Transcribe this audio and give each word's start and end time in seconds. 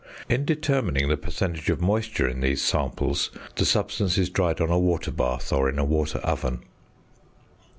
In 0.27 0.45
determining 0.45 1.09
the 1.09 1.15
percentage 1.15 1.69
of 1.69 1.79
moisture 1.79 2.27
in 2.27 2.39
these 2.39 2.63
samples, 2.63 3.29
the 3.53 3.65
substance 3.65 4.17
is 4.17 4.31
dried 4.31 4.59
on 4.59 4.71
a 4.71 4.79
water 4.79 5.11
bath 5.11 5.53
or 5.53 5.69
in 5.69 5.77
a 5.77 5.85
water 5.85 6.17
oven. 6.23 6.63